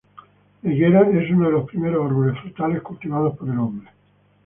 [0.63, 3.87] La higuera es uno de los primeros árboles frutales cultivados por el hombre.